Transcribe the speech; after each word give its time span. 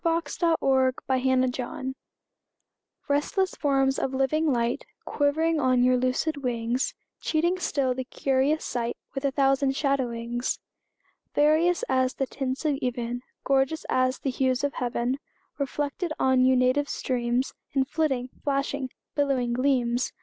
W 0.03 0.17
X. 0.17 0.39
Y 0.41 0.51
Z 0.55 0.55
Address 0.55 0.97
to 0.97 1.21
Certain 1.53 1.93
Golfishes 1.93 1.93
RESTLESS 3.07 3.55
forms 3.57 3.99
of 3.99 4.15
living 4.15 4.47
light 4.51 4.83
Quivering 5.05 5.59
on 5.59 5.83
your 5.83 5.95
lucid 5.95 6.37
wings, 6.37 6.95
Cheating 7.19 7.59
still 7.59 7.93
the 7.93 8.03
curious 8.03 8.65
sight 8.65 8.97
With 9.13 9.25
a 9.25 9.31
thousand 9.31 9.75
shadowings; 9.75 10.57
Various 11.35 11.83
as 11.87 12.15
the 12.15 12.25
tints 12.25 12.65
of 12.65 12.77
even, 12.81 13.21
Gorgeous 13.43 13.85
as 13.89 14.17
the 14.17 14.31
hues 14.31 14.63
of 14.63 14.73
heaven, 14.73 15.19
Reflected 15.59 16.11
on 16.17 16.43
you 16.45 16.55
native 16.55 16.89
streams 16.89 17.53
In 17.73 17.85
flitting, 17.85 18.29
flashing, 18.43 18.89
billowy 19.13 19.45
gleams! 19.49 20.13